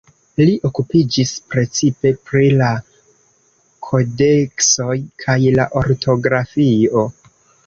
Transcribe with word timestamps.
Li 0.39 0.53
okupiĝis 0.69 1.33
precipe 1.55 2.11
pri 2.29 2.47
la 2.61 2.69
kodeksoj 3.89 4.97
kaj 5.27 5.37
la 5.61 5.69
ortografio. 5.85 7.07